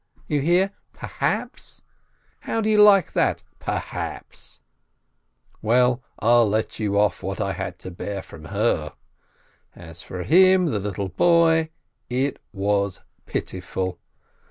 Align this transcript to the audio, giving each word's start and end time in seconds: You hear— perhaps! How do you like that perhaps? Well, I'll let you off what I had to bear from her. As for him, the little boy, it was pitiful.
You 0.27 0.39
hear— 0.41 0.71
perhaps! 1.03 1.83
How 2.39 2.59
do 2.59 2.71
you 2.71 2.81
like 2.81 3.11
that 3.13 3.43
perhaps? 3.59 4.61
Well, 5.61 6.01
I'll 6.17 6.49
let 6.49 6.79
you 6.79 6.97
off 6.97 7.21
what 7.21 7.39
I 7.39 7.53
had 7.53 7.77
to 7.81 7.91
bear 7.91 8.23
from 8.23 8.45
her. 8.45 8.93
As 9.75 10.01
for 10.01 10.23
him, 10.23 10.65
the 10.65 10.79
little 10.79 11.09
boy, 11.09 11.69
it 12.09 12.39
was 12.51 13.01
pitiful. 13.27 13.99